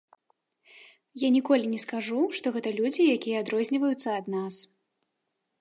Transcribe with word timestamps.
Я 1.25 1.29
ніколі 1.35 1.65
не 1.75 1.79
скажу, 1.85 2.19
што 2.39 2.53
гэта 2.57 2.69
людзі, 2.81 3.07
якія 3.19 3.35
адрозніваюцца 3.47 4.09
ад 4.23 4.37
нас. 4.39 4.55